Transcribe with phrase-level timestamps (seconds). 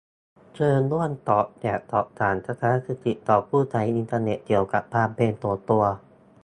[0.55, 5.83] เชิญร่วมตอบแบบสอบถาม "ทัศนคติของผู้ใช้งานอินเทอร์เน็ตเกี่ยวกับความเป็นส่วนตัว"